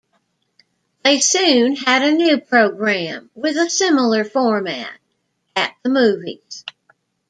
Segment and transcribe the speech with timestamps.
[1.03, 4.97] They soon had a new program with a similar format,
[5.55, 6.65] "At the Movies".